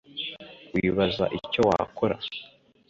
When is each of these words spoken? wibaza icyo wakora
wibaza 0.73 1.25
icyo 1.37 1.61
wakora 1.69 2.15